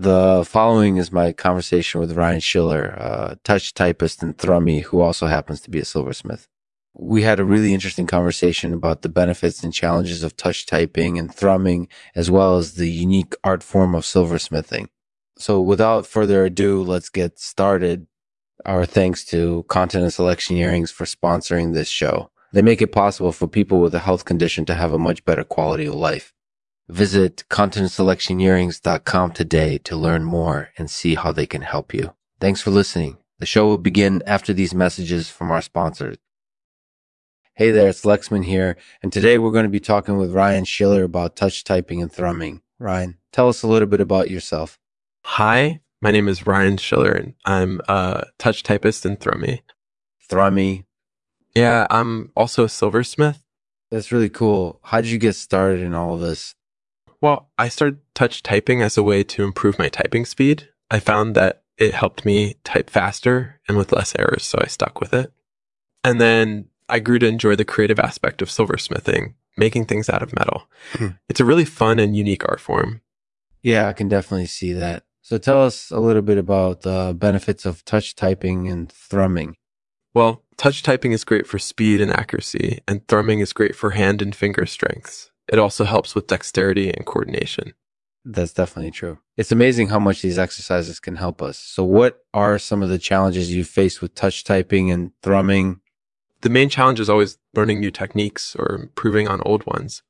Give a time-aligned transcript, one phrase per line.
[0.00, 5.26] The following is my conversation with Ryan Schiller, a touch typist and thrummy who also
[5.26, 6.48] happens to be a silversmith.
[6.94, 11.30] We had a really interesting conversation about the benefits and challenges of touch typing and
[11.30, 14.88] thrumming, as well as the unique art form of silversmithing.
[15.36, 18.06] So without further ado, let's get started.
[18.64, 22.30] Our thanks to Continence Electioneerings for sponsoring this show.
[22.54, 25.44] They make it possible for people with a health condition to have a much better
[25.44, 26.32] quality of life.
[26.90, 32.14] Visit continenceelectioneerings.com today to learn more and see how they can help you.
[32.40, 33.18] Thanks for listening.
[33.38, 36.16] The show will begin after these messages from our sponsors.
[37.54, 41.04] Hey there, it's Lexman here, and today we're going to be talking with Ryan Schiller
[41.04, 42.60] about touch typing and thrumming.
[42.80, 44.80] Ryan, tell us a little bit about yourself.
[45.26, 49.60] Hi, my name is Ryan Schiller, and I'm a touch typist and thrummy.
[50.28, 50.86] Thrummy.
[51.54, 53.44] Yeah, I'm also a silversmith.
[53.92, 54.80] That's really cool.
[54.82, 56.56] How did you get started in all of this?
[57.20, 60.68] Well, I started touch typing as a way to improve my typing speed.
[60.90, 65.00] I found that it helped me type faster and with less errors, so I stuck
[65.00, 65.32] with it.
[66.02, 70.34] And then I grew to enjoy the creative aspect of silversmithing, making things out of
[70.34, 70.68] metal.
[70.92, 71.08] Hmm.
[71.28, 73.02] it's a really fun and unique art form.
[73.62, 75.04] Yeah, I can definitely see that.
[75.20, 79.54] So tell us a little bit about the benefits of touch typing and thrumming.
[80.14, 84.22] Well, touch typing is great for speed and accuracy, and thrumming is great for hand
[84.22, 85.29] and finger strengths.
[85.50, 87.74] It also helps with dexterity and coordination.
[88.24, 89.18] That's definitely true.
[89.36, 91.58] It's amazing how much these exercises can help us.
[91.58, 95.80] So what are some of the challenges you faced with touch typing and thrumming?
[96.42, 100.02] The main challenge is always learning new techniques or improving on old ones.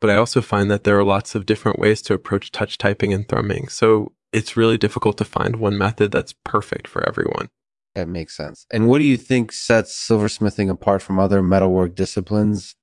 [0.00, 3.12] But I also find that there are lots of different ways to approach touch typing
[3.12, 3.68] and thrumming.
[3.68, 7.50] So it's really difficult to find one method that's perfect for everyone.
[7.94, 8.66] That makes sense.
[8.70, 12.74] And what do you think sets silversmithing apart from other metalwork disciplines?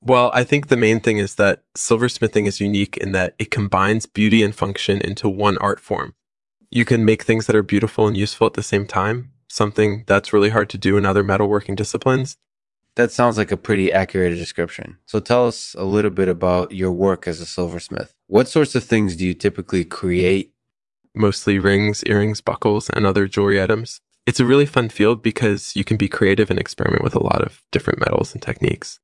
[0.00, 4.06] Well, I think the main thing is that silversmithing is unique in that it combines
[4.06, 6.14] beauty and function into one art form.
[6.70, 10.32] You can make things that are beautiful and useful at the same time, something that's
[10.32, 12.36] really hard to do in other metalworking disciplines.
[12.96, 14.96] That sounds like a pretty accurate description.
[15.06, 18.14] So tell us a little bit about your work as a silversmith.
[18.26, 20.54] What sorts of things do you typically create?
[21.14, 24.00] Mostly rings, earrings, buckles, and other jewelry items.
[24.26, 27.42] It's a really fun field because you can be creative and experiment with a lot
[27.42, 28.98] of different metals and techniques.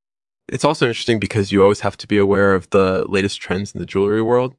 [0.53, 3.81] It's also interesting because you always have to be aware of the latest trends in
[3.81, 4.55] the jewelry world.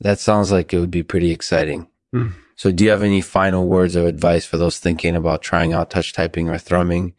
[0.00, 1.88] That sounds like it would be pretty exciting.
[2.12, 2.28] Hmm.
[2.56, 5.90] So do you have any final words of advice for those thinking about trying out
[5.90, 7.12] touch typing or thrumming?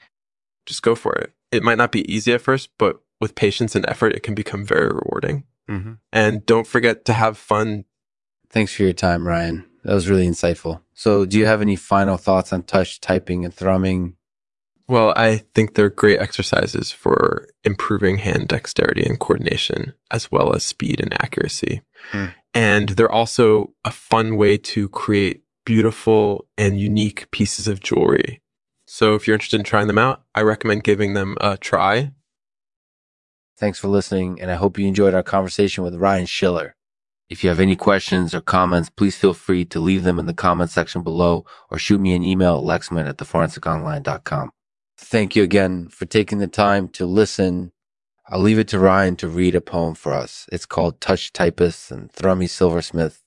[0.66, 1.34] Just go for it.
[1.52, 4.66] It might not be easy at first, but with patience and effort, it can become
[4.66, 5.46] very rewarding.
[5.70, 5.94] Mm-hmm.
[6.12, 7.86] And don't forget to have fun.
[8.50, 9.66] Thanks for your time, Ryan.
[9.84, 10.82] That was really insightful.
[10.94, 14.16] So do you have any final thoughts on touch typing and thrumming?
[14.90, 20.64] Well, I think they're great exercises for improving hand dexterity and coordination, as well as
[20.64, 21.84] speed and accuracy.
[22.12, 22.26] Hmm.
[22.56, 28.42] And they're also a fun way to create beautiful and unique pieces of jewelry.
[28.88, 32.12] So if you're interested in trying them out, I recommend giving them a try.
[33.60, 36.76] Thanks for listening, and I hope you enjoyed our conversation with Ryan Schiller.
[37.30, 40.34] If you have any questions or comments, please feel free to leave them in the
[40.34, 44.50] comment section below or shoot me an email at lexman at theforensiconline.com.
[45.02, 47.72] Thank you again for taking the time to listen.
[48.28, 50.48] I'll leave it to Ryan to read a poem for us.
[50.52, 53.24] It's called Touch Typist and Thrummy Silversmith.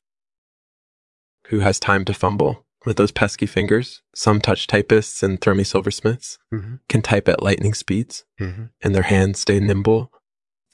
[1.48, 4.02] Who has time to fumble with those pesky fingers?
[4.14, 6.74] Some touch typists and thrummy silversmiths Mm-hmm.
[6.88, 8.64] can type at lightning speeds Mm-hmm.
[8.82, 10.12] and their hands stay nimble.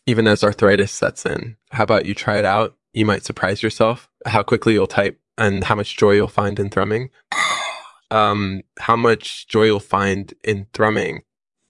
[0.06, 2.76] Even as arthritis sets in, how about you try it out?
[2.92, 6.68] You might surprise yourself how quickly you'll type and how much joy you'll find in
[6.70, 7.10] thrumming.
[8.10, 11.22] Um, how much joy you'll find in thrumming